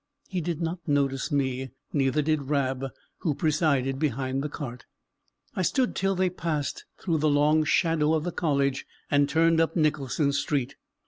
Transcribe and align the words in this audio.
He 0.29 0.41
did 0.41 0.63
not 0.63 0.79
notice 0.87 1.31
me, 1.31 1.69
neither 1.93 2.23
did 2.23 2.49
Rab, 2.49 2.87
who 3.19 3.35
presided 3.35 3.99
behind 3.99 4.41
the 4.41 4.49
cart. 4.49 4.85
I 5.55 5.61
stood 5.61 5.95
till 5.95 6.15
they 6.15 6.31
passed 6.31 6.85
through 6.99 7.19
the 7.19 7.29
long 7.29 7.63
shadow 7.65 8.15
of 8.15 8.23
the 8.23 8.31
College, 8.31 8.87
and 9.11 9.29
turned 9.29 9.61
up 9.61 9.75
Nicholson 9.75 10.33
Street. 10.33 10.75